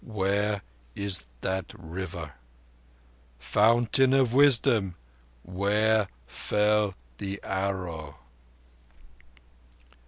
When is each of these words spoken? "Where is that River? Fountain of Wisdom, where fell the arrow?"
"Where 0.03 0.63
is 0.95 1.25
that 1.41 1.71
River? 1.77 2.33
Fountain 3.37 4.13
of 4.15 4.33
Wisdom, 4.33 4.95
where 5.43 6.07
fell 6.25 6.95
the 7.19 7.39
arrow?" 7.43 8.17